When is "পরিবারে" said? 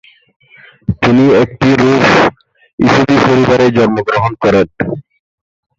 3.25-3.65